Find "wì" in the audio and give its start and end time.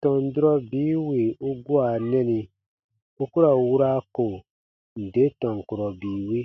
1.06-1.20